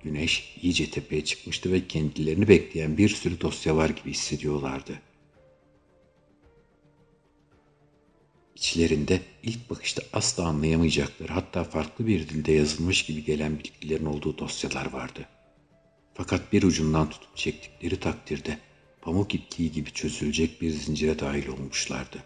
Güneş 0.03 0.57
iyice 0.61 0.91
tepeye 0.91 1.25
çıkmıştı 1.25 1.71
ve 1.71 1.87
kendilerini 1.87 2.47
bekleyen 2.47 2.97
bir 2.97 3.09
sürü 3.09 3.41
dosya 3.41 3.75
var 3.75 3.89
gibi 3.89 4.11
hissediyorlardı. 4.11 4.99
İçlerinde 8.55 9.21
ilk 9.43 9.69
bakışta 9.69 10.01
asla 10.13 10.47
anlayamayacakları 10.47 11.33
hatta 11.33 11.63
farklı 11.63 12.07
bir 12.07 12.29
dilde 12.29 12.51
yazılmış 12.51 13.05
gibi 13.05 13.23
gelen 13.23 13.59
bilgilerin 13.59 14.05
olduğu 14.05 14.37
dosyalar 14.37 14.93
vardı. 14.93 15.25
Fakat 16.13 16.53
bir 16.53 16.63
ucundan 16.63 17.09
tutup 17.09 17.37
çektikleri 17.37 17.99
takdirde 17.99 18.59
pamuk 19.01 19.35
ipliği 19.35 19.71
gibi 19.71 19.91
çözülecek 19.91 20.61
bir 20.61 20.71
zincire 20.71 21.19
dahil 21.19 21.47
olmuşlardı. 21.47 22.23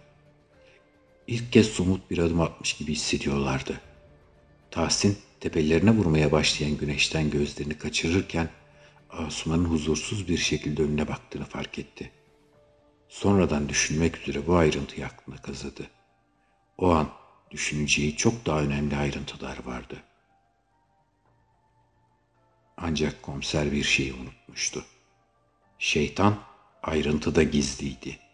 İlk 1.27 1.53
kez 1.53 1.67
somut 1.67 2.11
bir 2.11 2.17
adım 2.17 2.41
atmış 2.41 2.73
gibi 2.73 2.91
hissediyorlardı. 2.91 3.81
Tahsin 4.71 5.17
tepelerine 5.39 5.91
vurmaya 5.91 6.31
başlayan 6.31 6.77
güneşten 6.77 7.29
gözlerini 7.29 7.77
kaçırırken 7.77 8.49
Asuman'ın 9.09 9.65
huzursuz 9.65 10.27
bir 10.27 10.37
şekilde 10.37 10.83
önüne 10.83 11.07
baktığını 11.07 11.45
fark 11.45 11.79
etti. 11.79 12.11
Sonradan 13.09 13.69
düşünmek 13.69 14.17
üzere 14.17 14.47
bu 14.47 14.55
ayrıntıyı 14.55 15.05
aklına 15.05 15.37
kazıdı. 15.37 15.89
O 16.77 16.91
an 16.91 17.09
düşüneceği 17.51 18.17
çok 18.17 18.45
daha 18.45 18.59
önemli 18.59 18.95
ayrıntılar 18.95 19.65
vardı. 19.65 20.03
Ancak 22.77 23.23
komiser 23.23 23.71
bir 23.71 23.83
şeyi 23.83 24.13
unutmuştu. 24.13 24.85
Şeytan 25.79 26.35
ayrıntıda 26.83 27.43
gizliydi. 27.43 28.26